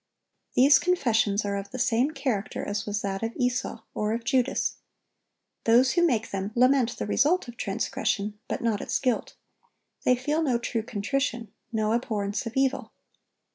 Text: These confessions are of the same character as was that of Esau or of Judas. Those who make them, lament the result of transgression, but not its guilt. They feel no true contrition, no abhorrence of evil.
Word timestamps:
These 0.55 0.79
confessions 0.79 1.45
are 1.45 1.55
of 1.55 1.69
the 1.69 1.77
same 1.77 2.09
character 2.09 2.65
as 2.65 2.87
was 2.87 3.03
that 3.03 3.21
of 3.21 3.33
Esau 3.35 3.83
or 3.93 4.13
of 4.13 4.23
Judas. 4.23 4.77
Those 5.65 5.91
who 5.91 6.03
make 6.03 6.31
them, 6.31 6.51
lament 6.55 6.97
the 6.97 7.05
result 7.05 7.47
of 7.47 7.55
transgression, 7.55 8.39
but 8.47 8.61
not 8.61 8.81
its 8.81 8.97
guilt. 8.97 9.35
They 10.03 10.15
feel 10.15 10.41
no 10.41 10.57
true 10.57 10.81
contrition, 10.81 11.53
no 11.71 11.93
abhorrence 11.93 12.47
of 12.47 12.57
evil. 12.57 12.93